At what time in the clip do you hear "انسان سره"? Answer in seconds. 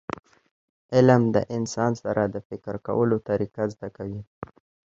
1.57-2.23